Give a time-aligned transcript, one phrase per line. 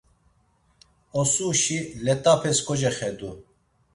[1.19, 3.29] Osuşi let̆apes kocexedu.